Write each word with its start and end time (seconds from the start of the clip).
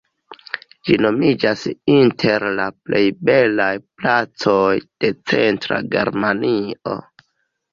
Ĝi 0.87 0.95
nomiĝas 1.05 1.65
inter 1.95 2.45
la 2.61 2.65
plej 2.87 3.03
belaj 3.29 3.69
placoj 4.01 4.75
de 4.85 5.13
Centra 5.33 5.81
Germanio. 5.95 6.99